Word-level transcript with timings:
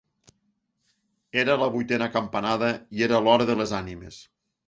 Era 1.41 1.57
la 1.65 1.67
vuitena 1.75 2.09
campanada 2.15 2.71
i 3.01 3.07
era 3.09 3.23
l'hora 3.27 3.49
de 3.51 3.59
les 3.63 3.75
ànimes. 3.83 4.19